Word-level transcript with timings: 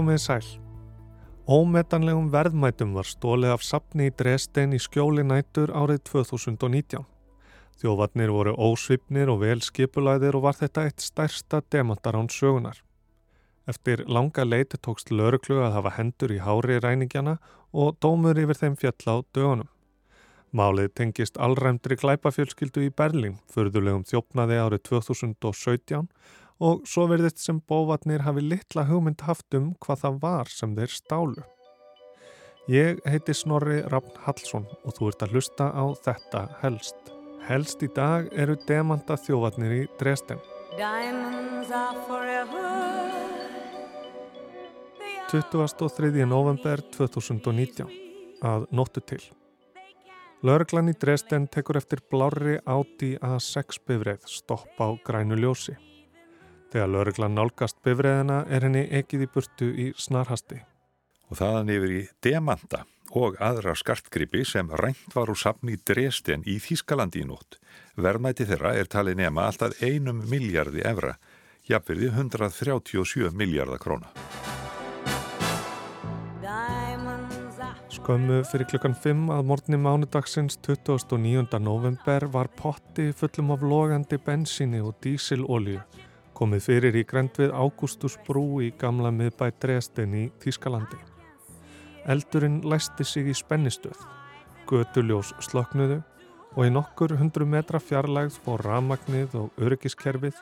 Komið 0.00 0.20
sæl. 0.22 0.46
Ómetanlegum 1.44 2.30
verðmætum 2.32 2.94
var 2.96 3.04
stólið 3.04 3.50
af 3.52 3.64
sapni 3.66 4.06
í 4.08 4.12
Dresden 4.16 4.72
í 4.72 4.78
skjóli 4.80 5.20
nætur 5.28 5.68
árið 5.76 5.98
2019. 6.08 7.02
Þjóðvarnir 7.82 8.32
voru 8.32 8.54
ósvipnir 8.56 9.28
og 9.28 9.42
vel 9.42 9.60
skipulæðir 9.60 10.38
og 10.38 10.46
var 10.46 10.56
þetta 10.56 10.86
eitt 10.88 11.04
stærsta 11.04 11.60
demantarán 11.74 12.32
sögunar. 12.32 12.80
Eftir 13.68 14.06
langa 14.08 14.46
leiti 14.48 14.80
tókst 14.80 15.12
lauruklu 15.12 15.60
að 15.66 15.76
hafa 15.76 15.92
hendur 15.98 16.32
í 16.32 16.40
hári 16.40 16.80
ræningjana 16.80 17.36
og 17.76 18.00
dómur 18.00 18.40
yfir 18.40 18.56
þeim 18.62 18.80
fjall 18.80 19.04
á 19.04 19.16
dögunum. 19.36 19.68
Málið 20.56 20.94
tengist 20.96 21.36
allræmdri 21.36 22.00
glæpafjölskyldu 22.00 22.88
í 22.88 22.94
Berlín, 22.96 23.36
förðulegum 23.52 24.08
þjófnaði 24.08 24.64
árið 24.64 24.86
2017 24.94 26.08
og 26.60 26.84
svo 26.88 27.06
verðist 27.08 27.40
sem 27.40 27.60
bóvatnir 27.68 28.26
hafi 28.26 28.44
litla 28.44 28.84
hugmynd 28.88 29.24
haft 29.24 29.56
um 29.56 29.72
hvað 29.80 30.04
það 30.04 30.20
var 30.24 30.52
sem 30.52 30.76
þeir 30.76 30.92
stálu. 30.92 31.46
Ég 32.70 33.00
heiti 33.08 33.34
Snorri 33.34 33.80
Rafn 33.88 34.20
Hallsson 34.26 34.68
og 34.84 34.94
þú 34.98 35.08
ert 35.10 35.24
að 35.24 35.32
hlusta 35.34 35.70
á 35.72 35.84
þetta 36.04 36.44
helst. 36.60 37.10
Helst 37.48 37.82
í 37.82 37.88
dag 37.96 38.28
eru 38.36 38.54
demanta 38.68 39.16
þjóvatnir 39.18 39.72
í 39.80 39.82
Dresden. 39.98 40.38
23. 45.30 46.26
november 46.28 46.84
2019 46.94 47.90
að 48.44 48.70
nóttu 48.70 49.02
til. 49.02 49.22
Lörglan 50.46 50.88
í 50.92 50.96
Dresden 50.96 51.48
tekur 51.52 51.80
eftir 51.80 52.00
blári 52.12 52.60
áti 52.64 53.16
A6 53.20 53.80
bifreið 53.88 54.28
stopp 54.28 54.78
á 54.80 54.88
grænu 55.04 55.36
ljósi. 55.40 55.76
Þegar 56.70 56.86
lauruglan 56.86 57.32
nálgast 57.34 57.80
bifræðina 57.82 58.44
er 58.46 58.62
henni 58.62 58.84
ekkið 58.94 59.24
í 59.24 59.28
burtu 59.34 59.68
í 59.74 59.86
snarhasti. 59.98 60.60
Og 61.26 61.38
þaðan 61.40 61.70
yfir 61.74 61.94
í 61.96 62.02
Demanta 62.22 62.84
og 63.18 63.38
aðra 63.42 63.72
skartgripi 63.74 64.44
sem 64.46 64.68
rænt 64.78 65.16
var 65.16 65.32
úr 65.32 65.38
safni 65.38 65.74
Dresden 65.82 66.44
í 66.46 66.60
Þískalandi 66.62 67.24
í 67.24 67.26
nótt. 67.26 67.58
Verðmæti 67.98 68.46
þeirra 68.46 68.76
er 68.78 68.86
talið 68.86 69.18
nema 69.18 69.48
alltaf 69.50 69.74
einum 69.82 70.20
miljardi 70.30 70.84
evra, 70.86 71.16
jafnverði 71.66 72.12
137 72.14 73.32
miljardar 73.34 73.82
króna. 73.82 74.12
Skömmu 77.90 78.44
fyrir 78.46 78.68
klukkan 78.70 78.94
5 78.94 79.26
að 79.34 79.42
morgni 79.50 79.80
mánudagsins 79.82 80.60
29. 80.62 81.58
november 81.58 82.28
var 82.30 82.52
potti 82.54 83.08
fullum 83.10 83.50
af 83.56 83.66
logandi 83.66 84.20
bensíni 84.22 84.78
og 84.78 84.94
dísilolju 85.02 85.82
komið 86.40 86.62
fyrir 86.64 86.96
í 86.96 87.04
grend 87.04 87.36
við 87.36 87.52
Ágústusbrú 87.52 88.62
í 88.64 88.70
gamla 88.80 89.10
miðbæ 89.12 89.50
Dresden 89.60 90.14
í 90.16 90.22
Þískalandi. 90.40 90.96
Eldurinn 92.08 92.62
læsti 92.64 93.04
sig 93.04 93.28
í 93.28 93.34
spennistöð, 93.36 93.98
götuljós 94.70 95.34
sloknuðu 95.44 95.98
og 96.56 96.62
í 96.64 96.70
nokkur 96.72 97.18
hundru 97.20 97.44
metra 97.44 97.78
fjarlægð 97.82 98.38
fór 98.46 98.64
ramagnið 98.64 99.36
og 99.36 99.60
öryggiskerfið 99.60 100.38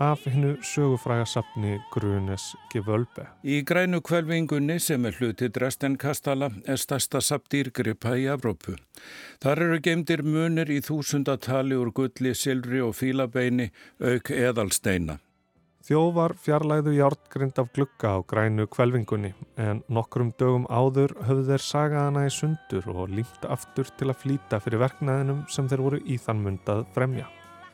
af 0.00 0.22
hennu 0.24 0.54
sögufræga 0.64 1.26
sapni 1.28 1.74
Grunes 1.92 2.54
Gevölbe. 2.72 3.26
Í 3.44 3.60
grænu 3.68 4.00
kvelvingunni 4.00 4.78
sem 4.80 5.04
er 5.04 5.18
hluti 5.18 5.50
Dresden 5.52 5.98
Kastala 6.00 6.48
er 6.64 6.80
stærsta 6.80 7.20
sapdýrgripa 7.20 8.14
í 8.16 8.24
Evrópu. 8.32 8.78
Þar 9.44 9.66
eru 9.66 9.82
gemdir 9.84 10.24
munir 10.24 10.72
í 10.72 10.80
þúsundatali 10.80 11.76
úr 11.76 11.92
gulli, 11.92 12.32
silri 12.32 12.80
og 12.80 12.96
fílabeini 12.96 13.68
auk 14.00 14.32
eðalsteina. 14.32 15.18
Þjóvar 15.82 16.36
fjarlæðu 16.38 16.92
hjártgrind 16.94 17.56
af 17.58 17.72
glugga 17.74 18.12
á 18.14 18.18
grænu 18.22 18.68
kvelvingunni 18.70 19.32
en 19.58 19.80
nokkrum 19.90 20.28
dögum 20.38 20.68
áður 20.70 21.10
höfðu 21.26 21.48
þeir 21.48 21.64
sagaðana 21.66 22.22
í 22.28 22.30
sundur 22.30 22.86
og 22.92 23.10
límt 23.10 23.48
aftur 23.50 23.90
til 23.98 24.12
að 24.12 24.20
flýta 24.20 24.60
fyrir 24.62 24.78
verknæðinum 24.84 25.40
sem 25.50 25.66
þeir 25.66 25.82
voru 25.82 26.00
í 26.06 26.20
þann 26.22 26.44
mundað 26.44 26.84
fremja. 26.94 27.26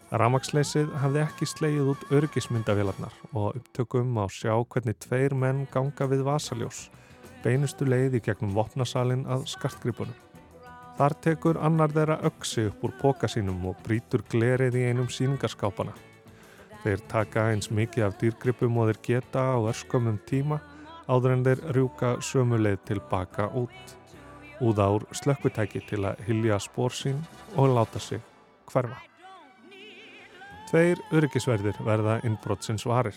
Ramagsleysið 0.08 0.96
hafði 1.02 1.22
ekki 1.26 1.50
slegið 1.52 1.92
út 1.92 2.08
örgismyndavélarnar 2.16 3.20
og 3.34 3.60
upptökum 3.60 4.16
á 4.16 4.24
sjá 4.32 4.56
hvernig 4.56 4.96
tveir 5.04 5.36
menn 5.36 5.66
ganga 5.68 6.08
við 6.08 6.24
vasaljós, 6.32 6.86
beinustu 7.44 7.84
leiði 7.84 8.24
gegnum 8.24 8.56
vopnasalinn 8.56 9.28
að 9.28 9.44
skartgripunum. 9.52 10.16
Þar 10.96 11.20
tekur 11.28 11.60
annar 11.60 11.92
þeirra 11.92 12.22
öksi 12.24 12.70
upp 12.72 12.88
úr 12.88 12.96
póka 13.04 13.28
sínum 13.28 13.68
og 13.68 13.76
brítur 13.84 14.24
glerið 14.32 14.80
í 14.80 14.88
einum 14.88 15.12
síningarskápana. 15.12 15.92
Þeir 16.78 17.00
taka 17.10 17.48
eins 17.50 17.72
mikið 17.74 18.04
af 18.06 18.18
dýrgripum 18.20 18.76
og 18.78 18.92
þeir 18.92 19.00
geta 19.08 19.42
á 19.50 19.58
örskumum 19.66 20.20
tíma 20.28 20.60
áður 21.10 21.34
en 21.34 21.44
þeir 21.46 21.62
rjúka 21.74 22.10
sömuleið 22.22 22.78
tilbaka 22.86 23.48
út. 23.58 23.94
Úða 24.62 24.86
úr 24.94 25.06
slökkutæki 25.14 25.82
til 25.88 26.04
að 26.06 26.22
hilja 26.28 26.58
spór 26.62 26.94
sín 26.94 27.18
og 27.56 27.74
láta 27.74 27.98
sig 28.02 28.22
hverfa. 28.70 29.00
Tveir 30.70 31.00
öryggisverðir 31.14 31.78
verða 31.82 32.18
innbrottsins 32.28 32.86
varir. 32.86 33.16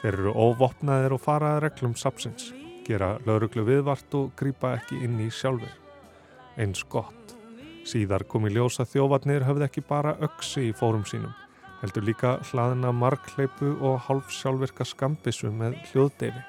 Þeir 0.00 0.12
eru 0.12 0.32
óvopnaðir 0.32 1.16
og 1.16 1.24
faraða 1.24 1.64
reglum 1.66 1.96
sapsins, 1.98 2.52
gera 2.86 3.16
lauruglu 3.26 3.64
viðvart 3.66 4.14
og 4.14 4.36
grýpa 4.38 4.76
ekki 4.78 5.02
inn 5.04 5.18
í 5.20 5.30
sjálfur. 5.32 5.72
Eins 6.56 6.84
gott. 6.88 7.34
Síðar 7.86 8.24
kom 8.28 8.46
í 8.48 8.54
ljósa 8.54 8.86
þjóvarnir 8.88 9.44
höfð 9.48 9.66
ekki 9.66 9.84
bara 9.88 10.16
öksi 10.24 10.70
í 10.70 10.76
fórum 10.76 11.04
sínum 11.08 11.34
heldur 11.82 12.06
líka 12.06 12.36
hlaðina 12.50 12.92
markleipu 12.94 13.74
og 13.84 14.00
hálf 14.06 14.32
sjálfvirka 14.32 14.86
skambissu 14.88 15.50
með 15.52 15.76
hljóðdeifi. 15.90 16.42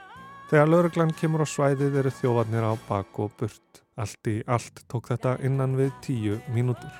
Þegar 0.47 0.71
lauruglan 0.71 1.11
kemur 1.19 1.43
á 1.43 1.47
svæðið 1.47 1.99
eru 2.01 2.13
þjóvarnir 2.21 2.63
á 2.63 2.73
bak 2.87 3.19
og 3.19 3.33
burt. 3.39 3.81
Allt 3.97 4.29
í 4.29 4.37
allt 4.47 4.83
tók 4.87 5.09
þetta 5.11 5.35
innan 5.43 5.73
við 5.75 5.91
tíu 6.05 6.37
mínútur. 6.55 6.93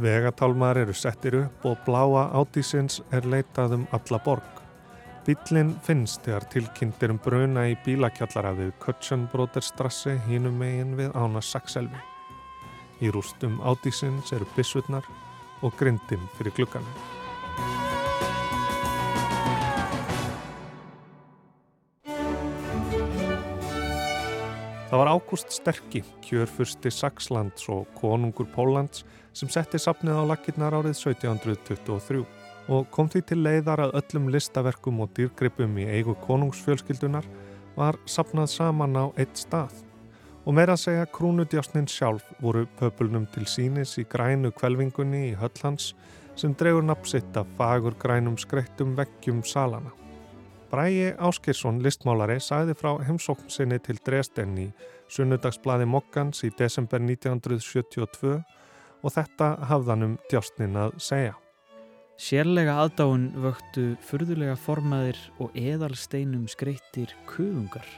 Vegatálmar 0.00 0.80
eru 0.80 0.94
settir 0.96 1.36
upp 1.42 1.66
og 1.68 1.76
bláa 1.86 2.30
átísins 2.40 3.02
er 3.12 3.28
leitað 3.28 3.76
um 3.76 3.84
alla 3.92 4.20
borg. 4.24 4.56
Bílinn 5.26 5.74
finnst 5.84 6.24
þegar 6.24 6.48
tilkynntir 6.50 7.12
um 7.12 7.20
bruna 7.22 7.66
í 7.68 7.76
bílakjallara 7.84 8.54
við 8.56 8.72
Kötsenbróterstrassi 8.82 10.16
hínum 10.26 10.56
megin 10.58 10.96
við 10.98 11.12
ána 11.14 11.44
Sakselvi. 11.44 12.00
Í 13.04 13.12
rústum 13.12 13.60
átísins 13.60 14.32
eru 14.32 14.48
bissutnar 14.56 15.06
og 15.62 15.76
grindin 15.76 16.24
fyrir 16.38 16.56
glukkanum. 16.56 17.19
Það 24.90 24.98
var 24.98 25.08
Ágúst 25.14 25.52
Sterki, 25.54 26.00
kjörfursti 26.26 26.90
Saxlands 26.90 27.68
og 27.70 27.84
konungur 27.94 28.48
Póllands 28.50 29.04
sem 29.38 29.46
setti 29.46 29.78
sapnið 29.78 30.18
á 30.18 30.24
lakirnar 30.32 30.74
árið 30.74 30.96
1723 30.96 32.24
og 32.74 32.88
kom 32.90 33.06
því 33.06 33.22
til 33.28 33.38
leiðar 33.44 33.84
að 33.84 33.94
öllum 34.00 34.26
listaverkum 34.34 34.98
og 35.04 35.12
dýrgripum 35.14 35.78
í 35.78 35.86
eigu 35.94 36.16
konungsfjölskyldunar 36.26 37.28
var 37.76 38.00
sapnað 38.02 38.50
saman 38.50 38.98
á 38.98 39.04
eitt 39.14 39.38
stað. 39.38 39.78
Og 40.42 40.56
meira 40.58 40.74
að 40.74 40.82
segja 40.88 41.06
krúnudjásnin 41.14 41.86
sjálf 41.86 42.26
voru 42.42 42.66
pöpulnum 42.80 43.28
til 43.30 43.46
sínis 43.46 43.94
í 44.00 44.06
grænu 44.10 44.50
kvelvingunni 44.58 45.28
í 45.30 45.36
Höllhans 45.38 45.92
sem 46.40 46.54
dregur 46.56 46.84
napsitt 46.86 47.36
af 47.36 47.48
fagur 47.58 47.92
grænum 48.00 48.36
skreittum 48.40 48.94
veggjum 48.96 49.42
salana. 49.44 49.90
Bræi 50.70 51.10
Áskirsson, 51.18 51.82
listmálari, 51.84 52.38
sæði 52.40 52.76
frá 52.78 52.94
heimsókn 53.04 53.50
sinni 53.52 53.76
til 53.82 53.98
Dresden 54.06 54.54
í 54.62 54.66
sunnudagsblaði 55.12 55.88
Mokkans 55.90 56.40
í 56.46 56.50
desember 56.56 57.02
1972 57.02 58.38
og 59.02 59.12
þetta 59.12 59.48
hafðanum 59.68 60.14
djásnin 60.30 60.78
að 60.80 60.94
segja. 61.02 61.34
Sérlega 62.20 62.78
aðdáinn 62.84 63.30
vöktu 63.42 63.84
furðulega 64.04 64.54
formaðir 64.56 65.18
og 65.40 65.52
eðalsteinum 65.56 66.46
skreittir 66.52 67.12
kuðungar 67.28 67.88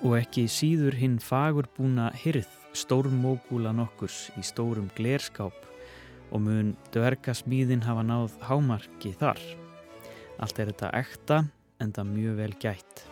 og 0.00 0.16
ekki 0.22 0.46
síður 0.48 0.96
hinn 0.96 1.18
fagurbúna 1.20 2.08
hyrð 2.24 2.48
stórmógúla 2.76 3.74
nokkurs 3.76 4.30
í 4.40 4.46
stórum 4.46 4.88
glerskáp 4.96 5.71
og 6.32 6.42
mun 6.44 6.72
dvergasmíðin 6.94 7.84
hafa 7.84 8.02
náð 8.06 8.36
hámarki 8.48 9.12
þar. 9.20 9.40
Allt 10.42 10.58
er 10.58 10.72
þetta 10.72 10.92
ekta 10.98 11.40
en 11.82 11.92
það 11.94 12.12
mjög 12.16 12.38
vel 12.40 12.54
gætt. 12.62 13.04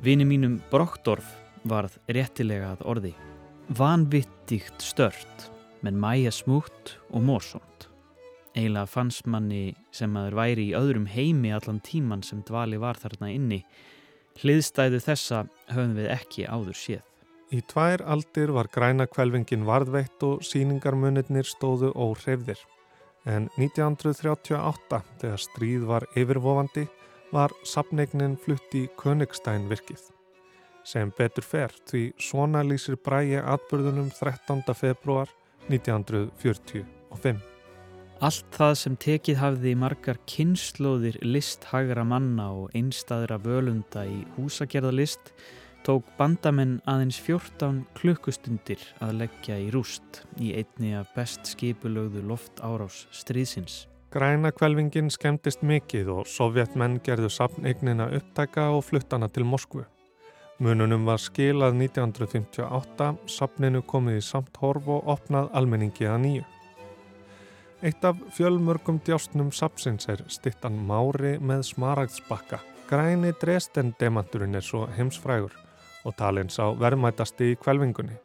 Vini 0.00 0.24
mínum 0.24 0.60
Brokkdorf 0.70 1.34
varð 1.68 1.98
réttilega 2.08 2.72
að 2.74 2.86
orði. 2.88 3.12
Vanvittíkt 3.76 4.82
stört, 4.82 5.50
menn 5.84 6.00
mæja 6.00 6.32
smúkt 6.34 6.96
og 7.10 7.26
mórsónt. 7.26 7.90
Eiginlega 8.56 8.88
fannst 8.90 9.28
manni 9.30 9.76
sem 9.94 10.16
aður 10.18 10.38
væri 10.40 10.70
í 10.70 10.74
öðrum 10.78 11.06
heimi 11.10 11.52
allan 11.54 11.82
tíman 11.86 12.24
sem 12.26 12.42
dvali 12.46 12.80
var 12.82 12.98
þarna 12.98 13.30
inni. 13.30 13.60
Hliðstæðu 14.40 15.02
þessa 15.04 15.44
höfum 15.70 15.94
við 15.98 16.10
ekki 16.16 16.48
áður 16.48 16.78
séð. 16.78 17.09
Í 17.50 17.60
tvær 17.66 18.04
aldir 18.06 18.52
var 18.54 18.68
græna 18.70 19.08
kvelvingin 19.10 19.64
varðveitt 19.66 20.22
og 20.22 20.44
síningarmunirnir 20.46 21.48
stóðu 21.50 21.90
óhreyfðir. 21.98 22.60
En 23.26 23.48
1938, 23.58 25.00
þegar 25.18 25.42
stríð 25.42 25.88
var 25.90 26.06
yfirvofandi, 26.14 26.86
var 27.34 27.50
sapneignin 27.66 28.38
flutt 28.38 28.74
í 28.78 28.86
Königstein 28.98 29.68
virkið. 29.70 30.10
sem 30.90 31.10
betur 31.12 31.44
fer 31.44 31.74
því 31.86 32.00
svona 32.18 32.62
lýsir 32.64 32.96
bræi 33.04 33.36
atbyrðunum 33.38 34.08
13. 34.16 34.62
februar 34.74 35.28
1945. 35.68 37.36
Allt 38.20 38.48
það 38.56 38.74
sem 38.76 38.96
tekið 39.00 39.38
hafði 39.40 39.74
margar 39.80 40.18
kynnslóðir 40.28 41.20
listhagra 41.24 42.04
manna 42.04 42.50
og 42.52 42.74
einstaðra 42.76 43.38
völunda 43.40 44.06
í 44.08 44.22
húsagerðalist 44.36 45.32
tók 45.90 46.06
bandamenn 46.14 46.76
aðeins 46.86 47.16
14 47.18 47.80
klukkustundir 47.98 48.82
að 49.02 49.24
leggja 49.24 49.56
í 49.58 49.70
rúst 49.74 50.20
í 50.38 50.52
einni 50.54 50.92
af 50.94 51.08
best 51.16 51.48
skipulögðu 51.50 52.22
loft 52.28 52.60
árás 52.62 53.08
stríðsins. 53.10 53.88
Græna 54.14 54.52
kvelvingin 54.54 55.10
skemmtist 55.10 55.64
mikið 55.66 56.12
og 56.14 56.28
sovjetmenn 56.30 57.00
gerðu 57.02 57.30
sapneignina 57.34 58.06
upptæka 58.14 58.68
og 58.76 58.84
fluttana 58.86 59.26
til 59.34 59.48
Moskvu. 59.50 59.82
Mununum 60.62 61.08
var 61.08 61.18
skilað 61.18 61.74
1958, 61.80 63.08
sapninu 63.26 63.82
komið 63.82 64.20
í 64.20 64.22
samt 64.28 64.60
horf 64.62 64.86
og 64.86 65.08
opnað 65.10 65.48
almenningi 65.58 66.06
að 66.06 66.20
nýju. 66.26 66.44
Eitt 67.82 68.06
af 68.06 68.20
fjölmörgum 68.36 69.00
djásnum 69.02 69.50
sapsins 69.50 70.06
er 70.12 70.22
stittan 70.28 70.78
Mári 70.86 71.38
með 71.40 71.64
smaragdsbakka. 71.72 72.60
Græni 72.86 73.32
Dresden 73.42 73.90
demanturinn 73.98 74.54
er 74.54 74.66
svo 74.66 74.84
heimsfrægur 74.94 75.58
og 76.04 76.16
talins 76.16 76.58
á 76.62 76.72
verðmætasti 76.76 77.52
í 77.52 77.58
kvelvingunni. 77.60 78.16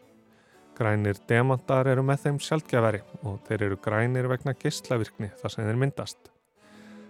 Grænir 0.75 1.19
demantar 1.29 1.87
eru 1.87 2.03
með 2.03 2.25
þeim 2.25 2.39
sjálfgjafari 2.43 3.01
og 3.23 3.37
þeir 3.47 3.67
eru 3.69 3.77
grænir 3.83 4.27
vegna 4.27 4.55
geyslavirkni 4.59 5.29
þar 5.39 5.53
sem 5.53 5.67
þeir 5.67 5.79
myndast. 5.83 6.31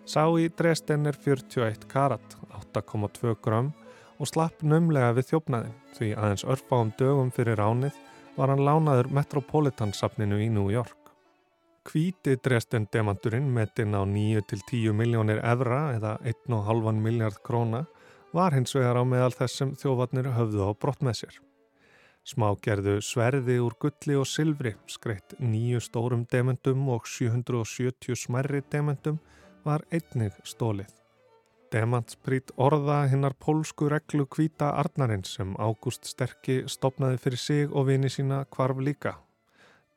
Sá 0.06 0.22
í 0.38 0.52
Dresden 0.54 1.10
er 1.10 1.18
41 1.18 1.88
karat, 1.90 2.36
8,2 2.54 3.34
gram 3.42 3.72
og 4.20 4.30
slapp 4.30 4.62
nömlega 4.62 5.16
við 5.18 5.32
þjófnaðin 5.32 5.80
því 5.98 6.12
aðeins 6.14 6.46
örfáum 6.46 6.94
dögum 7.00 7.32
fyrir 7.34 7.58
ránið 7.58 7.98
var 8.36 8.52
hann 8.54 8.62
lánaður 8.68 9.10
Metropolitan-sapninu 9.16 10.38
í 10.44 10.52
New 10.54 10.70
York. 10.70 11.10
Kvíti 11.86 12.36
Dresden 12.42 12.88
demanturinn 12.94 13.50
metinn 13.54 13.98
á 13.98 14.02
9-10 14.06 14.94
miljónir 14.98 15.42
evra 15.46 15.96
eða 15.96 16.16
1,5 16.22 17.02
miljard 17.02 17.42
króna 17.46 17.86
var 18.36 18.56
hins 18.56 18.76
vegar 18.76 19.00
á 19.00 19.04
meðal 19.08 19.32
þessum 19.34 19.74
þjófarnir 19.80 20.34
höfðu 20.36 20.68
á 20.68 20.72
brott 20.76 21.02
með 21.06 21.22
sér. 21.22 21.40
Smágerðu 22.26 22.98
sverði 23.06 23.58
úr 23.62 23.76
gulli 23.80 24.18
og 24.20 24.28
silfri, 24.28 24.74
skreitt 24.90 25.38
nýju 25.40 25.82
stórum 25.88 26.26
demendum 26.32 26.88
og 26.94 27.08
770 27.08 28.18
smerri 28.18 28.64
demendum 28.72 29.20
var 29.66 29.86
einnig 29.94 30.34
stólið. 30.44 30.90
Demantsprít 31.74 32.52
orða 32.62 33.04
hinnar 33.12 33.34
pólsku 33.42 33.90
reglu 33.92 34.26
kvíta 34.30 34.72
Arnarinn 34.80 35.26
sem 35.26 35.56
Ágúst 35.58 36.06
Sterki 36.08 36.64
stopnaði 36.72 37.22
fyrir 37.24 37.42
sig 37.42 37.72
og 37.72 37.88
vini 37.90 38.12
sína 38.14 38.46
kvarf 38.50 38.80
líka 38.80 39.16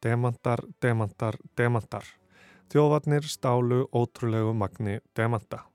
demantar, 0.02 0.62
demantar, 0.82 1.38
demantar. 1.56 2.06
Þjóðvarnir 2.69 3.25
stálu 3.26 3.87
ótrúlegu 3.96 4.52
magni 4.55 4.99
demanta. 5.17 5.68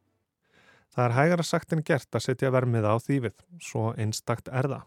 Það 0.93 1.05
er 1.05 1.15
hægara 1.17 1.43
sagt 1.43 1.73
en 1.73 1.81
gert 1.81 2.13
að 2.13 2.25
setja 2.27 2.51
vermið 2.53 2.85
á 2.85 2.95
þýfið, 3.01 3.37
svo 3.57 3.91
einstakt 3.97 4.51
er 4.53 4.67
það. 4.69 4.83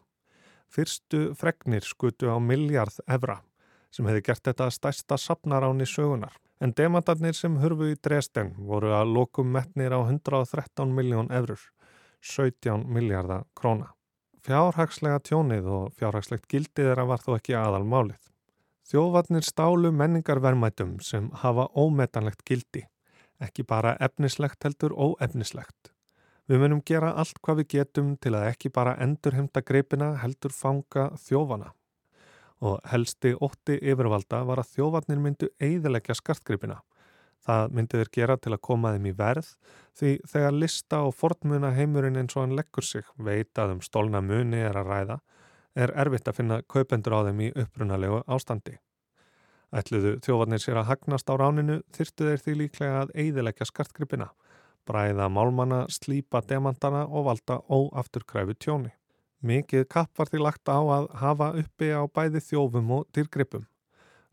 Fyrstu 0.70 1.22
fregnir 1.34 1.82
skutu 1.86 2.30
á 2.30 2.38
miljard 2.38 2.94
evra 3.06 3.40
sem 3.90 4.06
hefði 4.06 4.22
gert 4.28 4.44
þetta 4.46 4.68
stærsta 4.70 5.16
sapnaráni 5.18 5.86
sögunar. 5.88 6.34
En 6.60 6.72
demantarnir 6.76 7.36
sem 7.36 7.56
hurfu 7.60 7.90
í 7.92 7.96
Dresden 8.02 8.54
voru 8.68 8.92
að 8.96 9.12
lokum 9.16 9.50
metnir 9.52 9.92
á 9.92 10.00
113 10.00 10.94
miljón 10.94 11.28
eurur, 11.32 11.60
17 12.22 12.86
miljardar 12.92 13.44
króna. 13.58 13.90
Fjárhagslega 14.46 15.18
tjónið 15.26 15.66
og 15.66 15.90
fjárhagslegt 15.98 16.46
gildið 16.48 16.92
þeirra 16.92 17.08
var 17.10 17.24
þó 17.24 17.32
ekki 17.36 17.56
aðal 17.58 17.82
málið. 17.82 18.20
Þjóðvarnir 18.86 19.42
stálu 19.42 19.90
menningarvermætum 19.90 21.00
sem 21.02 21.26
hafa 21.42 21.66
ómetanlegt 21.74 22.46
gildi, 22.46 22.84
ekki 23.42 23.66
bara 23.66 23.96
efnislegt 24.00 24.62
heldur 24.62 24.94
óefnislegt. 24.94 25.95
Við 26.46 26.60
munum 26.62 26.82
gera 26.86 27.10
allt 27.18 27.40
hvað 27.42 27.62
við 27.62 27.70
getum 27.74 28.12
til 28.22 28.30
að 28.38 28.52
ekki 28.52 28.70
bara 28.70 28.94
endurhemta 29.02 29.64
greipina 29.66 30.12
heldur 30.22 30.54
fanga 30.54 31.08
þjófana. 31.18 31.72
Og 32.62 32.78
helsti 32.88 33.34
ótti 33.42 33.80
yfirvalda 33.82 34.44
var 34.46 34.62
að 34.62 34.70
þjófarnir 34.76 35.18
myndu 35.24 35.48
eiðilegja 35.58 36.14
skartgreipina. 36.16 36.78
Það 37.46 37.74
myndi 37.74 37.98
þeir 38.00 38.12
gera 38.14 38.36
til 38.42 38.54
að 38.54 38.62
koma 38.68 38.94
þeim 38.94 39.10
í 39.10 39.14
verð 39.18 39.50
því 39.98 40.12
þegar 40.30 40.56
lista 40.62 41.02
og 41.06 41.14
fornmuna 41.14 41.74
heimurinn 41.76 42.18
eins 42.22 42.34
og 42.36 42.44
hann 42.44 42.56
leggur 42.58 42.86
sig 42.86 43.06
veit 43.18 43.58
að 43.58 43.76
um 43.76 43.82
stólna 43.84 44.22
muni 44.22 44.62
er 44.62 44.78
að 44.78 44.90
ræða 44.90 45.18
er 45.76 45.92
erfitt 45.98 46.30
að 46.30 46.38
finna 46.40 46.62
kaupendur 46.70 47.14
á 47.14 47.26
þeim 47.28 47.42
í 47.44 47.52
upprunalegu 47.54 48.22
ástandi. 48.26 48.78
Ætluðu 49.76 50.16
þjófarnir 50.24 50.62
sér 50.62 50.80
að 50.80 50.90
hagnast 50.92 51.30
á 51.30 51.34
ráninu 51.36 51.80
þyrtu 51.94 52.30
þeir 52.30 52.42
því 52.42 52.56
líklega 52.62 53.00
að 53.02 53.14
eiðilegja 53.18 53.66
skartgripina, 53.68 54.30
bræða 54.86 55.28
málmanna, 55.32 55.86
slípa 55.90 56.42
demantana 56.48 57.04
og 57.06 57.26
valda 57.28 57.60
óafturkræfu 57.68 58.54
tjóni. 58.58 58.92
Mikið 59.46 59.84
kapp 59.92 60.18
var 60.18 60.30
því 60.30 60.42
lagt 60.42 60.68
á 60.70 60.80
að 60.80 61.08
hafa 61.20 61.50
uppi 61.60 61.90
á 61.92 62.02
bæði 62.08 62.42
þjófum 62.42 62.92
og 62.96 63.08
dýrgripum. 63.14 63.66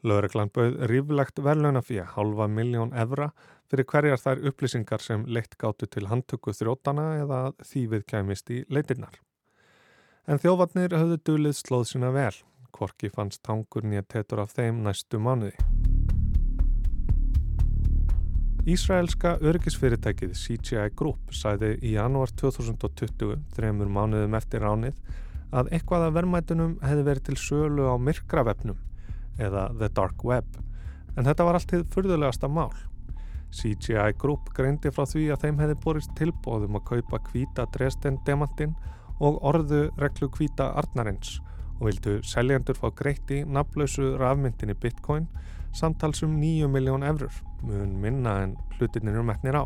Lögreglan 0.04 0.52
bauð 0.52 0.80
ríflegt 0.92 1.40
verðlaunafíja, 1.40 2.06
halva 2.16 2.48
miljón 2.52 2.92
evra, 2.96 3.30
fyrir 3.72 3.88
hverjar 3.88 4.20
þær 4.20 4.42
upplýsingar 4.50 5.04
sem 5.04 5.24
leitt 5.28 5.56
gáttu 5.60 5.88
til 5.88 6.10
handtöku 6.12 6.52
þrótana 6.56 7.08
eða 7.22 7.44
þývið 7.64 8.08
kæmist 8.12 8.52
í 8.52 8.64
leitinnar. 8.68 9.22
En 10.28 10.40
þjófarnir 10.40 10.96
höfðu 10.96 11.20
dulið 11.28 11.58
slóð 11.60 11.88
sína 11.94 12.12
vel. 12.16 12.36
Kvorki 12.74 13.12
fannst 13.12 13.44
tangur 13.48 13.86
nýja 13.86 14.04
tetur 14.08 14.44
af 14.44 14.56
þeim 14.56 14.84
næstu 14.84 15.20
mánuði. 15.20 15.56
Ísraelska 18.64 19.34
örgisfyrirtækið 19.44 20.38
CGI 20.40 20.94
Group 20.96 21.34
sæði 21.36 21.74
í 21.84 21.98
janúar 21.98 22.32
2020, 22.40 23.34
þremur 23.58 23.90
mánuðum 23.92 24.38
eftir 24.40 24.64
ránið, 24.64 24.96
að 25.52 25.74
eitthvað 25.76 26.06
af 26.06 26.14
verðmætunum 26.16 26.78
hefði 26.80 27.04
verið 27.10 27.26
til 27.28 27.36
sölu 27.44 27.90
á 27.92 28.00
myrkravefnum 28.00 28.80
eða 29.44 29.66
The 29.82 29.90
Dark 29.92 30.24
Web. 30.24 30.48
En 31.18 31.28
þetta 31.28 31.50
var 31.50 31.60
alltið 31.60 31.84
fyrðulegasta 31.92 32.48
mál. 32.48 32.72
CGI 33.52 34.16
Group 34.16 34.54
greindi 34.56 34.94
frá 34.96 35.04
því 35.12 35.26
að 35.36 35.44
þeim 35.44 35.60
hefði 35.60 35.80
borist 35.84 36.16
tilbóðum 36.16 36.80
að 36.80 36.88
kaupa 36.94 37.20
kvíta 37.28 37.68
Dresden 37.76 38.22
demantinn 38.24 38.78
og 39.20 39.44
orðu 39.44 39.90
reglu 40.00 40.32
kvíta 40.32 40.72
Arnarins 40.80 41.42
og 41.82 41.90
vildu 41.90 42.22
seljandur 42.24 42.80
fá 42.80 42.88
greitt 42.96 43.28
í 43.36 43.44
naflausu 43.44 44.14
rafmyndinni 44.22 44.80
Bitcoin 44.80 45.28
samtalsum 45.74 46.36
9 46.40 46.70
miljón 46.72 47.06
eurur, 47.08 47.34
mun 47.64 47.96
minna 48.02 48.40
en 48.44 48.58
hlutinir 48.78 49.18
um 49.20 49.32
etnir 49.34 49.58
á. 49.58 49.64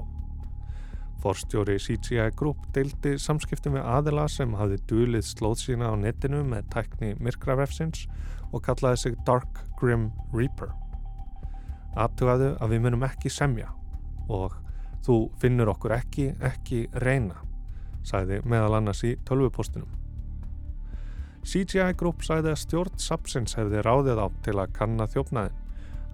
Forstjóri 1.22 1.80
CGI 1.82 2.30
Group 2.38 2.68
deildi 2.76 3.16
samskiptum 3.20 3.76
við 3.78 3.88
aðila 3.90 4.28
sem 4.30 4.54
hafði 4.56 4.78
dulið 4.90 5.26
slóð 5.26 5.58
sína 5.64 5.90
á 5.92 5.96
netinu 5.98 6.44
með 6.46 6.70
tækni 6.76 7.16
myrkrafrefsins 7.20 8.06
og 8.52 8.64
kallaði 8.68 9.02
sig 9.02 9.18
Dark 9.26 9.64
Grim 9.80 10.12
Reaper. 10.34 10.72
Aðtugaðu 11.98 12.54
að 12.62 12.76
við 12.76 12.86
munum 12.86 13.08
ekki 13.10 13.34
semja 13.34 13.74
og 14.30 14.56
þú 15.06 15.26
finnur 15.42 15.74
okkur 15.74 15.98
ekki, 15.98 16.32
ekki 16.44 16.86
reyna 17.02 17.42
sæði 18.08 18.42
meðal 18.48 18.78
annars 18.80 19.04
í 19.08 19.16
tölvupostinum. 19.28 19.90
CGI 21.48 21.94
Group 21.98 22.26
sæði 22.28 22.52
að 22.52 22.62
stjórn 22.64 23.00
Sapsins 23.00 23.56
hefði 23.58 23.84
ráðið 23.86 24.20
á 24.20 24.28
til 24.44 24.58
að 24.60 24.74
kanna 24.76 25.08
þjófnaðin, 25.12 25.57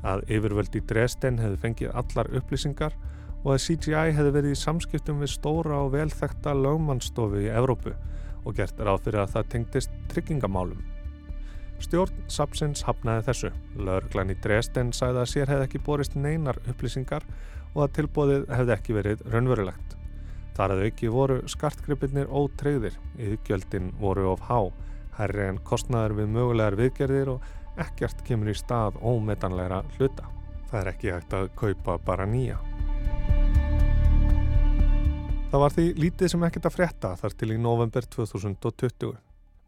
að 0.04 0.24
yfirvöld 0.28 0.76
í 0.76 0.84
Dresden 0.88 1.40
hefði 1.42 1.60
fengið 1.64 1.98
allar 2.00 2.32
upplýsingar 2.40 2.96
og 3.44 3.54
að 3.56 3.62
CGI 3.66 4.16
hefði 4.16 4.34
verið 4.38 4.56
í 4.56 4.60
samskiptum 4.60 5.22
við 5.24 5.34
stóra 5.36 5.82
og 5.84 5.94
velþekta 5.96 6.56
lögmannstofu 6.56 7.44
í 7.44 7.52
Evrópu 7.52 7.96
og 8.44 8.58
gert 8.58 8.80
ráð 8.80 9.06
fyrir 9.06 9.24
að 9.24 9.34
það 9.38 9.50
tengdist 9.54 9.96
tryggingamálum. 10.12 10.84
Stjórn 11.84 12.28
Sapsins 12.32 12.84
hafnaði 12.88 13.26
þessu. 13.28 13.50
Lörglan 13.76 14.32
í 14.32 14.38
Dresden 14.44 14.94
sæði 14.96 15.24
að 15.24 15.32
sér 15.32 15.52
hefði 15.52 15.68
ekki 15.68 15.84
borist 15.84 16.16
neinar 16.16 16.60
upplýsingar 16.70 17.26
og 17.74 17.84
að 17.88 17.94
tilbóðið 17.98 18.46
hefði 18.54 18.76
ekki 18.78 18.96
verið 19.00 19.26
raunverulegt. 19.34 19.98
Þar 20.54 20.76
að 20.76 20.84
auki 20.88 21.10
voru 21.10 21.40
skartgripirnir 21.50 22.30
ótreyðir, 22.30 22.96
yðgjöldin 23.18 23.90
voru 24.00 24.28
of 24.30 24.44
há, 24.48 24.70
herri 25.18 25.48
en 25.50 25.60
kostnaður 25.66 26.20
við 26.22 26.32
mögulegar 26.36 26.78
viðgerðir 26.78 27.34
og 27.34 27.48
ekkert 27.82 28.24
kemur 28.28 28.52
í 28.52 28.56
stað 28.58 29.00
ómetanlegra 29.02 29.82
hluta. 29.96 30.30
Það 30.70 30.80
er 30.80 30.90
ekki 30.94 31.12
hægt 31.14 31.36
að 31.38 31.50
kaupa 31.60 31.98
bara 32.06 32.28
nýja. 32.30 32.58
Það 35.54 35.62
var 35.62 35.76
því 35.76 35.86
lítið 36.02 36.34
sem 36.34 36.46
ekkert 36.48 36.68
að 36.70 36.76
frétta 36.78 37.14
þar 37.22 37.38
til 37.38 37.52
í 37.54 37.62
november 37.62 38.10
2020. 38.16 39.16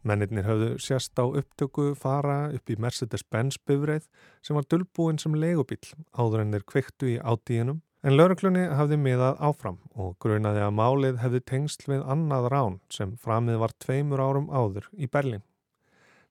Mennirnir 0.06 0.46
höfðu 0.46 0.70
sérst 0.82 1.18
á 1.18 1.24
upptöku 1.26 1.92
fara 1.98 2.52
upp 2.54 2.70
í 2.70 2.78
Mercedes-Benz 2.82 3.58
bifreið 3.66 4.06
sem 4.42 4.58
var 4.58 4.66
dullbúinn 4.70 5.18
sem 5.18 5.34
legubíl 5.34 5.82
áður 6.14 6.44
en 6.44 6.54
þeir 6.54 6.66
kveiktu 6.70 7.10
í 7.14 7.18
átíðinum 7.18 7.82
En 8.06 8.14
lauruglunni 8.14 8.68
hafði 8.78 8.96
miðað 9.02 9.40
áfram 9.48 9.78
og 9.98 10.12
grunaði 10.22 10.60
að 10.62 10.74
málið 10.78 11.16
hefði 11.24 11.40
tengsl 11.50 11.88
við 11.90 12.04
annað 12.12 12.44
rán 12.52 12.76
sem 12.92 13.16
framið 13.18 13.56
var 13.62 13.72
tveimur 13.82 14.22
árum 14.22 14.46
áður 14.52 14.86
í 14.94 15.08
Berlin. 15.10 15.42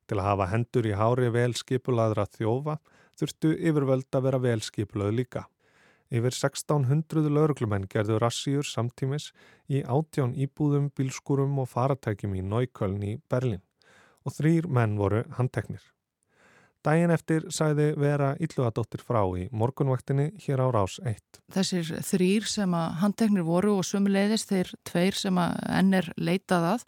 Til 0.05 0.19
að 0.19 0.27
hafa 0.29 0.49
hendur 0.51 0.85
í 0.85 0.93
hári 0.97 1.31
vel 1.33 1.53
skipulaðra 1.57 2.27
þjófa 2.35 2.77
þurftu 3.19 3.53
yfirvöld 3.55 4.17
að 4.17 4.27
vera 4.27 4.41
vel 4.43 4.61
skipulað 4.61 5.15
líka. 5.19 5.45
Yfir 6.13 6.35
1600 6.35 7.31
lauruglumenn 7.33 7.87
gerðu 7.89 8.19
rassíur 8.21 8.67
samtímis 8.69 9.31
í 9.65 9.81
átján 9.81 10.35
íbúðum, 10.37 10.91
bílskúrum 10.93 11.57
og 11.63 11.71
faratækjum 11.71 12.37
í 12.37 12.45
Nájköln 12.45 13.01
í 13.01 13.17
Berlin 13.31 13.63
og 14.25 14.37
þrýr 14.37 14.69
menn 14.69 14.97
voru 15.01 15.23
handteknir. 15.37 15.94
Dægin 16.85 17.09
eftir 17.09 17.45
sæði 17.53 17.87
vera 17.97 18.33
Ylluadóttir 18.41 19.01
frá 19.01 19.23
í 19.39 19.47
morgunvaktinni 19.55 20.27
hér 20.43 20.61
á 20.61 20.67
Rás 20.69 20.99
1. 21.01 21.39
Þessir 21.55 21.87
þrýr 22.05 22.45
sem 22.49 22.75
að 22.77 22.99
handteknir 23.01 23.45
voru 23.47 23.79
og 23.79 23.87
sumuleiðis 23.87 24.45
þeir 24.45 24.69
tveir 24.85 25.17
sem 25.17 25.39
að 25.41 25.55
enn 25.79 25.97
er 25.97 26.11
leitað 26.21 26.67
að. 26.75 26.85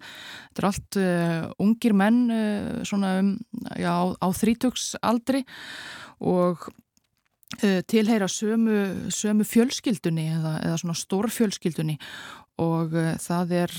Þetta 0.52 0.62
er 0.62 0.70
allt 0.70 1.00
uh, 1.02 1.48
ungir 1.66 1.98
menn 1.98 2.20
uh, 2.30 2.72
svona 2.86 3.16
um, 3.24 3.34
já, 3.74 3.94
á, 4.14 4.28
þrítöksaldri 4.38 5.44
og 6.22 6.68
uh, 6.70 7.80
tilheyra 7.90 8.30
sömu, 8.30 9.10
sömu 9.10 9.48
fjölskyldunni 9.50 10.30
eða, 10.36 10.58
eða 10.62 10.82
svona 10.84 11.00
stórfjölskyldunni 11.02 11.98
og 12.62 12.94
það 13.22 13.52
er 13.54 13.74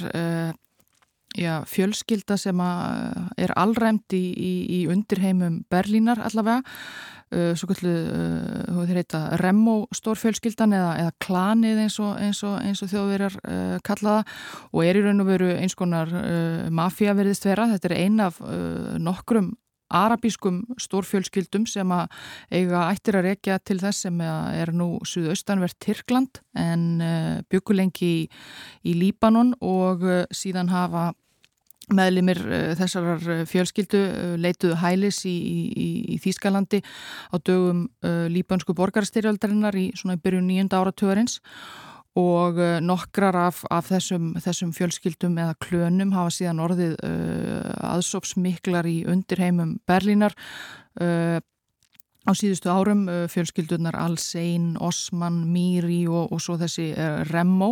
já, 1.36 1.60
fjölskylda 1.68 2.38
sem 2.40 2.60
er 2.62 3.52
allræmt 3.56 4.16
í, 4.16 4.24
í, 4.32 4.52
í 4.78 4.80
undirheimum 4.90 5.62
Berlínar 5.70 6.22
allavega 6.24 6.62
svo 7.28 7.66
kallu, 7.68 7.90
þú 8.72 8.84
veit 8.88 8.94
þetta 9.02 9.18
Remmo 9.42 9.74
stórfjölskyldan 9.92 10.72
eða, 10.72 10.92
eða 11.02 11.10
klanið 11.20 11.82
eins 11.82 11.98
og, 12.00 12.14
og, 12.16 12.54
og 12.56 12.88
þjóðverjar 12.88 13.36
uh, 13.42 13.74
kallaða 13.84 14.22
og 14.72 14.86
er 14.86 14.96
í 14.96 15.02
raun 15.04 15.20
og 15.20 15.28
veru 15.28 15.50
eins 15.58 15.76
konar 15.76 16.08
uh, 16.08 16.70
mafía 16.72 17.12
verðist 17.18 17.44
vera, 17.44 17.68
þetta 17.74 17.90
er 17.90 17.96
ein 17.98 18.22
af 18.24 18.40
uh, 18.40 18.96
nokkrum 18.96 19.52
arabískum 19.88 20.62
stórfjölskyldum 20.80 21.66
sem 21.68 21.92
að 21.94 22.10
eiga 22.52 22.86
ættir 22.92 23.18
að 23.18 23.30
rekja 23.30 23.58
til 23.60 23.78
þess 23.80 24.06
sem 24.06 24.20
er 24.22 24.72
nú 24.76 24.96
suðaustanvert 25.06 25.78
Tyrkland 25.82 26.42
en 26.58 26.84
uh, 27.00 27.38
byggulengi 27.50 28.10
í, 28.10 28.26
í 28.84 28.98
Líbanon 28.98 29.54
og 29.64 30.04
uh, 30.04 30.22
síðan 30.34 30.70
hafa 30.72 31.10
meðlimir 31.94 32.40
uh, 32.44 32.70
þessar 32.78 33.24
fjölskyldu 33.48 34.02
leituðu 34.40 34.78
hælis 34.82 35.24
í, 35.28 35.34
í, 35.34 35.88
í 36.14 36.20
Þýskalandi 36.24 36.82
á 37.32 37.36
dögum 37.40 37.86
líbansku 38.04 38.76
borgarstyrjaldarinnar 38.76 39.76
í 39.78 39.90
svona 39.96 40.18
í 40.18 40.24
byrjun 40.24 40.48
nýjunda 40.50 40.82
áratöðarins 40.82 41.40
og 42.16 42.58
uh, 42.58 42.78
nokkrar 42.82 43.36
af, 43.36 43.60
af 43.70 43.90
þessum, 43.90 44.32
þessum 44.42 44.72
fjölskyldum 44.76 45.36
eða 45.38 45.58
klönum 45.62 46.14
hafa 46.16 46.32
síðan 46.34 46.62
orðið 46.64 46.96
uh, 47.04 47.92
aðsópsmiklar 47.92 48.88
í 48.88 49.02
undirheimum 49.10 49.76
Berlínar. 49.88 50.34
Uh, 50.98 51.38
á 52.28 52.32
síðustu 52.36 52.68
árum 52.68 53.06
uh, 53.08 53.24
fjölskyldunar 53.30 53.96
Alsein, 53.96 54.76
Osman, 54.84 55.40
Miri 55.48 56.02
og, 56.10 56.28
og 56.34 56.42
svo 56.44 56.58
þessi 56.60 56.90
uh, 56.92 57.22
Remmo 57.30 57.70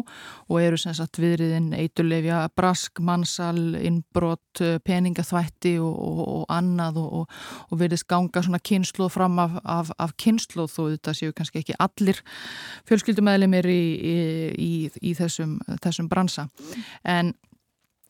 og 0.48 0.60
eru 0.62 0.78
sem 0.80 0.94
sagt 0.96 1.20
viðriðin 1.20 1.74
eiturlefja 1.76 2.46
brask, 2.56 3.02
mannsal, 3.04 3.76
innbrott, 3.76 4.62
uh, 4.64 4.78
peningaþvætti 4.86 5.76
og, 5.82 5.92
og, 5.92 6.22
og 6.38 6.44
annað 6.56 7.00
og 7.04 7.76
verðist 7.76 8.08
ganga 8.08 8.42
svona 8.44 8.62
kynsluð 8.64 9.12
fram 9.12 9.38
af, 9.42 9.58
af, 9.62 9.92
af 10.00 10.16
kynsluð 10.22 10.72
þó 10.72 10.82
þetta 10.94 11.16
séu 11.20 11.36
kannski 11.36 11.60
ekki 11.60 11.76
allir 11.82 12.22
fjölskyldumæðlimir 12.88 13.68
í, 13.68 13.82
í, 13.96 14.16
í, 14.56 14.72
í 15.10 15.16
þessum, 15.18 15.58
þessum 15.84 16.08
bransa. 16.12 16.48
En 17.04 17.34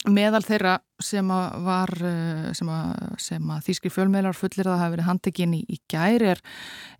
meðal 0.06 0.44
þeirra 0.46 0.78
sem 1.02 1.30
að 1.32 1.56
var 1.66 1.92
eh, 2.08 2.48
sem 2.56 2.70
að, 2.72 2.92
að 3.36 3.64
þýskri 3.68 3.92
fjölmeilar 3.92 4.36
fullir 4.36 4.68
að 4.70 4.80
hafa 4.80 4.94
verið 4.94 5.08
handekinn 5.10 5.54
í, 5.58 5.62
í 5.68 5.78
gæri 5.92 6.30
er, 6.32 6.42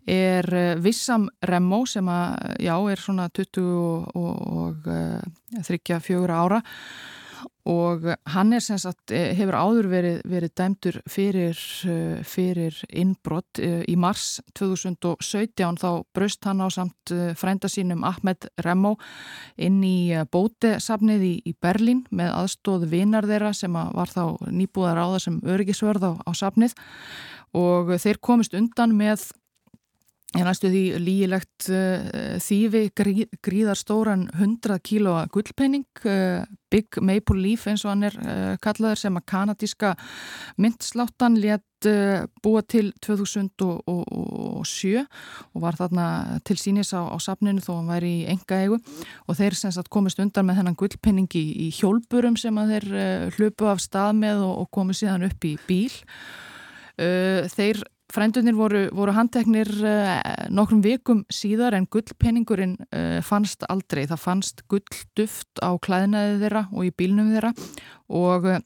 er 0.05 0.49
eh, 0.53 0.73
Vissam 0.83 1.27
Remmo 1.49 1.83
sem 1.89 2.09
að 2.11 2.57
já 2.61 2.75
er 2.77 3.01
svona 3.01 3.27
20 3.33 3.69
og, 3.81 4.09
og, 4.21 4.87
og 4.87 5.65
34 5.65 5.97
eh, 5.97 6.37
ára 6.37 6.61
og 7.67 8.05
hann 8.31 8.53
er 8.55 8.61
sem 8.63 8.77
sagt, 8.79 9.11
eh, 9.11 9.33
hefur 9.35 9.57
áður 9.59 9.87
verið, 9.91 10.17
verið 10.23 10.51
dæmdur 10.55 10.97
fyrir, 11.09 11.57
eh, 11.85 12.23
fyrir 12.23 12.75
innbrott 12.87 13.59
eh, 13.59 13.83
í 13.87 13.95
mars 13.99 14.39
2017 14.55 15.75
þá 15.81 16.03
braust 16.15 16.45
hann 16.47 16.63
á 16.63 16.67
samt 16.71 17.11
frænda 17.35 17.67
sínum 17.67 18.05
Ahmed 18.07 18.47
Remmo 18.63 18.95
inn 19.57 19.81
í 19.83 20.11
bótesafnið 20.31 21.23
í, 21.23 21.33
í 21.45 21.53
Berlín 21.59 22.05
með 22.11 22.31
aðstóð 22.35 22.87
vinar 22.89 23.27
þeirra 23.27 23.53
sem 23.53 23.73
var 23.73 24.07
þá 24.07 24.37
nýbúðar 24.47 25.03
á 25.03 25.05
það 25.15 25.21
sem 25.25 25.41
örgisvörð 25.43 26.07
á, 26.07 26.11
á 26.23 26.31
safnið. 26.35 26.75
Og 27.57 27.95
þeir 27.99 28.19
komist 28.21 28.55
undan 28.55 28.95
með 28.95 29.31
Ég 30.37 30.45
næstu 30.45 30.69
því 30.69 30.81
lígilegt 31.01 31.67
uh, 31.73 32.37
þýfi 32.43 32.81
grí, 32.97 33.25
gríðar 33.41 33.79
stóran 33.79 34.27
100 34.35 34.77
kílóa 34.85 35.23
gullpenning, 35.33 35.87
uh, 36.05 36.43
Big 36.69 36.99
Maple 37.01 37.39
Leaf 37.41 37.65
eins 37.71 37.85
og 37.87 37.95
hann 37.95 38.05
er 38.05 38.17
uh, 38.21 38.51
kallaður 38.61 39.01
sem 39.01 39.17
að 39.17 39.25
kanadíska 39.33 39.95
myndsláttan 40.61 41.39
létt 41.41 41.63
búa 42.41 42.63
til 42.65 42.87
2007 43.05 43.83
og 43.85 45.59
var 45.61 45.75
þarna 45.77 46.07
til 46.41 46.55
sínis 46.57 46.89
á, 46.89 47.05
á 47.05 47.17
safninu 47.21 47.61
þó 47.61 47.75
hann 47.75 47.91
væri 47.91 48.13
í 48.23 48.23
enga 48.33 48.57
eigu 48.63 48.79
og 49.29 49.37
þeir 49.37 49.53
komist 49.93 50.17
undan 50.17 50.47
með 50.49 50.57
þennan 50.57 50.77
gullpenning 50.81 51.37
í, 51.37 51.45
í 51.65 51.69
hjólpurum 51.77 52.33
sem 52.33 52.57
að 52.57 52.73
þeir 52.73 52.87
hlupu 53.37 53.69
af 53.69 53.83
stað 53.85 54.17
með 54.23 54.41
og, 54.47 54.55
og 54.63 54.71
komið 54.73 54.99
síðan 55.03 55.27
upp 55.29 55.45
í 55.45 55.53
bíl. 55.69 55.93
Þeir 56.97 57.85
Frændunir 58.13 58.55
voru, 58.55 58.85
voru 58.95 59.11
handteknir 59.11 59.67
uh, 59.83 60.21
nokkrum 60.53 60.79
vikum 60.85 61.25
síðar 61.33 61.75
en 61.75 61.89
gullpenningurinn 61.91 62.77
uh, 62.87 63.19
fannst 63.25 63.65
aldrei. 63.67 64.05
Það 64.07 64.21
fannst 64.23 64.63
gullduft 64.71 65.59
á 65.59 65.75
klæðinaði 65.75 66.37
þeirra 66.45 66.63
og 66.71 66.87
í 66.87 66.93
bílnum 66.95 67.33
þeirra 67.33 67.51
og 68.15 68.47
uh, 68.53 68.61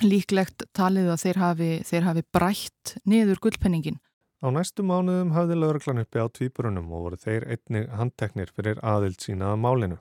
líklegt 0.00 0.64
talið 0.76 1.10
að 1.12 1.24
þeir 1.26 1.42
hafi, 1.42 1.70
þeir 1.84 2.08
hafi 2.08 2.24
brætt 2.32 2.94
niður 3.04 3.42
gullpenningin. 3.44 4.00
Á 4.40 4.48
næstu 4.48 4.80
mánuðum 4.88 5.34
hafði 5.36 5.60
lauruglan 5.60 6.00
uppi 6.00 6.24
á 6.24 6.26
tvíburunum 6.32 6.88
og 6.88 7.04
voru 7.04 7.20
þeir 7.20 7.44
einni 7.52 7.84
handteknir 7.92 8.48
fyrir 8.56 8.80
aðild 8.80 9.20
sína 9.20 9.52
að 9.52 9.60
málinu. 9.66 10.00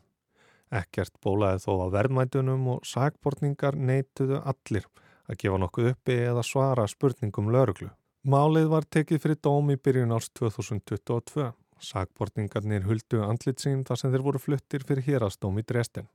Ekkert 0.72 1.18
bólaði 1.20 1.66
þó 1.66 1.72
á 1.84 1.88
verðmætunum 1.98 2.68
og 2.78 2.88
sagbortningar 2.88 3.76
neituðu 3.76 4.40
allir 4.40 4.88
að 5.28 5.42
gefa 5.44 5.60
nokkuð 5.60 5.92
uppi 5.92 6.16
eða 6.30 6.46
svara 6.48 6.88
spurningum 6.88 7.52
lauruglu. 7.52 7.92
Málið 8.28 8.66
var 8.68 8.84
tekið 8.84 9.22
fyrir 9.24 9.38
dóm 9.40 9.70
í 9.72 9.78
byrjun 9.80 10.12
árs 10.12 10.26
2022. 10.36 11.54
Sagbortningarnir 11.80 12.84
huldu 12.84 13.22
andlit 13.24 13.62
sín 13.64 13.86
þar 13.88 13.98
sem 13.98 14.12
þeir 14.12 14.24
voru 14.26 14.40
fluttir 14.44 14.84
fyrir 14.84 15.06
hérastóm 15.06 15.56
í 15.56 15.64
Dresden. 15.64 16.10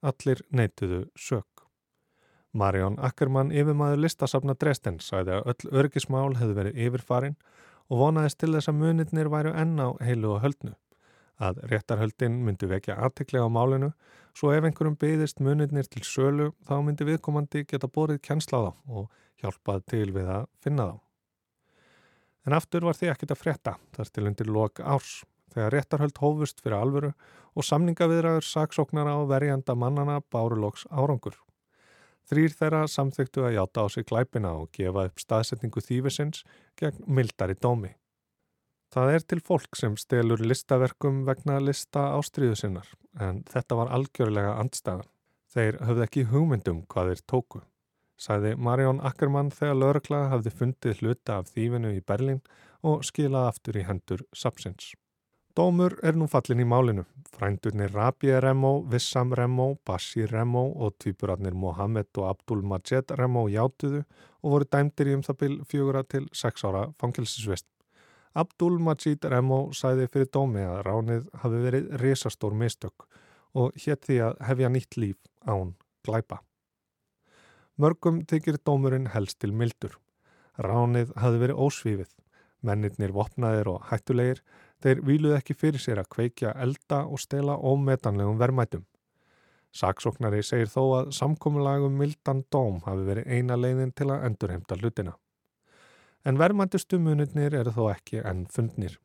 Allir 0.00 0.40
neituðu 0.48 1.02
sök. 1.12 1.66
Marjón 2.56 2.96
Ackermann, 3.04 3.52
yfirmaður 3.52 4.00
listasafna 4.06 4.54
Dresden, 4.56 4.96
sæði 5.04 5.34
að 5.36 5.50
öll 5.52 5.72
örgismál 5.82 6.32
hefði 6.38 6.56
verið 6.56 6.80
yfirfarin 6.86 7.36
og 7.92 8.00
vonaðist 8.00 8.38
til 8.40 8.54
þess 8.54 8.70
að 8.72 8.78
munirnir 8.80 9.28
væru 9.28 9.52
enn 9.52 9.76
á 9.84 9.88
heilu 10.00 10.30
og 10.32 10.40
höldnu. 10.46 10.72
Að 11.36 11.60
réttarhöldin 11.68 12.38
myndi 12.46 12.70
vekja 12.70 12.96
aðtiklega 12.96 13.44
á 13.44 13.52
málinu, 13.52 13.90
svo 14.32 14.54
ef 14.56 14.64
einhverjum 14.64 14.96
byggðist 14.96 15.44
munirnir 15.44 15.92
til 15.92 16.06
sölu 16.08 16.54
þá 16.64 16.80
myndi 16.80 17.04
viðkomandi 17.04 17.66
geta 17.68 17.92
borið 17.92 18.22
kjensla 18.24 18.62
á 18.64 18.72
þá 18.72 18.72
og 19.02 19.12
hjálpað 19.44 19.84
til 19.92 20.08
við 20.16 20.32
að 20.38 20.48
finna 20.64 20.88
þá. 20.88 21.07
En 22.48 22.54
aftur 22.56 22.86
var 22.88 22.96
því 22.96 23.10
ekkit 23.12 23.32
að 23.34 23.40
frétta 23.42 23.74
þar 23.92 24.08
til 24.08 24.22
undir 24.30 24.48
lok 24.48 24.80
árs 24.80 25.18
þegar 25.52 25.74
réttarhöld 25.74 26.20
hófust 26.22 26.62
fyrir 26.64 26.78
alvöru 26.78 27.10
og 27.52 27.66
samningaviðraður 27.68 28.46
saksóknara 28.48 29.18
á 29.20 29.22
verjanda 29.28 29.76
mannana 29.76 30.22
báruloks 30.32 30.86
árangur. 30.88 31.36
Þrýr 32.28 32.56
þeirra 32.56 32.82
samþyktu 32.88 33.44
að 33.44 33.58
játa 33.58 33.84
á 33.84 33.86
sig 33.92 34.08
glæpina 34.08 34.54
og 34.62 34.72
gefa 34.72 35.04
upp 35.10 35.20
staðsetningu 35.20 35.84
þýfisins 35.84 36.44
gegn 36.80 37.04
mildari 37.04 37.56
dómi. 37.56 37.92
Það 38.96 39.14
er 39.18 39.28
til 39.28 39.40
fólk 39.44 39.76
sem 39.76 40.00
stelur 40.00 40.40
listaverkum 40.40 41.26
vegna 41.28 41.60
lista 41.60 42.14
ástriðu 42.16 42.56
sinnar 42.56 42.88
en 43.20 43.42
þetta 43.52 43.82
var 43.82 43.92
algjörlega 43.92 44.56
andstæðan. 44.62 45.08
Þeir 45.52 45.82
höfðu 45.84 46.08
ekki 46.08 46.30
hugmyndum 46.32 46.86
hvað 46.88 47.12
þeir 47.12 47.26
tóku 47.28 47.67
sæði 48.18 48.54
Marjón 48.58 49.02
Ackermann 49.06 49.52
þegar 49.54 49.78
laurugla 49.80 50.22
hafði 50.32 50.54
fundið 50.60 51.02
hluta 51.02 51.40
af 51.40 51.52
þývinu 51.54 51.94
í 51.96 52.04
Berlín 52.04 52.40
og 52.86 53.04
skilað 53.06 53.52
aftur 53.52 53.78
í 53.78 53.84
hendur 53.86 54.24
sapsins. 54.34 54.92
Dómur 55.58 55.96
er 56.06 56.14
nú 56.14 56.28
fallin 56.30 56.60
í 56.62 56.66
málinu. 56.68 57.02
Frændurnir 57.34 57.90
Rabi 57.90 58.30
Remo, 58.40 58.84
Vissam 58.86 59.32
Remo, 59.34 59.72
Bashir 59.86 60.30
Remo 60.30 60.68
og 60.70 60.94
tvíburarnir 61.02 61.54
Mohamed 61.54 62.12
og 62.20 62.28
Abdul 62.28 62.62
Majed 62.62 63.10
Remo 63.18 63.48
játuðu 63.50 64.04
og 64.42 64.52
voru 64.52 64.68
dæmdir 64.70 65.10
í 65.10 65.16
um 65.18 65.24
það 65.26 65.40
byl 65.40 65.56
fjögura 65.66 66.04
til 66.06 66.28
sex 66.32 66.62
ára 66.62 66.86
fangilsisvist. 67.02 67.66
Abdul 68.38 68.78
Majid 68.78 69.26
Remo 69.26 69.72
sæði 69.74 70.06
fyrir 70.12 70.30
dómi 70.30 70.62
að 70.62 70.84
ránið 70.86 71.30
hafi 71.42 71.62
verið 71.64 71.88
risastór 72.04 72.54
mistök 72.54 73.08
og 73.58 73.74
hétt 73.82 74.06
því 74.06 74.20
að 74.28 74.44
hefja 74.46 74.70
nýtt 74.70 75.00
líf 75.00 75.18
án 75.42 75.74
glæpa. 76.06 76.44
Mörgum 77.78 78.24
þykir 78.26 78.56
dómurinn 78.66 79.04
helst 79.12 79.38
til 79.38 79.52
mildur. 79.54 79.92
Ránið 80.58 81.12
hafi 81.14 81.38
verið 81.38 81.60
ósvífið. 81.62 82.08
Mennirnir 82.66 83.12
vopnaðir 83.14 83.68
og 83.70 83.84
hættulegir, 83.86 84.40
þeir 84.82 85.02
viluð 85.06 85.36
ekki 85.36 85.54
fyrir 85.54 85.82
sér 85.82 86.00
að 86.02 86.08
kveikja 86.16 86.56
elda 86.58 87.04
og 87.06 87.22
stela 87.22 87.54
ómetanlegum 87.54 88.40
vermætum. 88.40 88.82
Saksóknari 89.70 90.42
segir 90.42 90.72
þó 90.72 90.82
að 90.96 91.12
samkominnlagum 91.20 91.94
mildan 92.00 92.42
dóm 92.50 92.82
hafi 92.82 93.06
verið 93.12 93.30
eina 93.30 93.54
leiðin 93.54 93.94
til 93.94 94.10
að 94.10 94.26
endurheimta 94.26 94.80
hlutina. 94.80 95.14
En 96.26 96.42
vermæntustu 96.42 96.98
munirnir 96.98 97.54
eru 97.54 97.70
þó 97.78 97.92
ekki 97.92 98.24
enn 98.26 98.48
fundnir. 98.50 98.98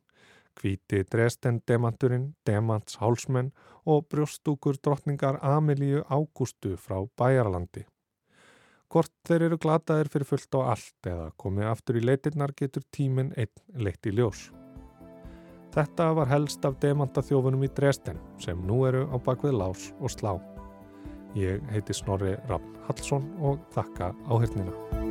Kvíti 0.58 1.06
Dresden 1.06 1.62
demanturinn, 1.70 2.32
demants 2.46 2.98
hálsmenn 2.98 3.53
og 3.86 4.08
brjóstúkur 4.10 4.82
drottningar 4.82 5.38
Amelíu 5.46 6.01
Ágústu 6.10 6.74
frá 6.77 7.03
Bæjarlandi. 7.18 7.86
Hvort 8.93 9.09
þeir 9.25 9.47
eru 9.47 9.57
glataðir 9.57 10.09
fyrir 10.13 10.29
fullt 10.29 10.55
og 10.59 10.67
allt 10.75 11.07
eða 11.09 11.31
komið 11.41 11.69
aftur 11.71 11.97
í 11.97 12.03
leitirnar 12.03 12.53
getur 12.53 12.85
tíminn 12.93 13.31
einn 13.33 13.81
leitt 13.81 14.05
í 14.05 14.13
ljós. 14.13 14.51
Þetta 15.73 16.12
var 16.13 16.29
helst 16.29 16.65
af 16.69 16.77
demantaþjófunum 16.83 17.65
í 17.65 17.71
Dresden 17.73 18.21
sem 18.43 18.59
nú 18.69 18.83
eru 18.85 19.07
á 19.09 19.17
bakvið 19.17 19.57
lás 19.57 19.89
og 19.97 20.13
slá. 20.13 20.35
Ég 21.33 21.65
heiti 21.73 21.97
Snorri 21.97 22.35
Raffn 22.45 22.77
Hallsson 22.85 23.31
og 23.41 23.65
þakka 23.73 24.13
áhengina. 24.29 25.02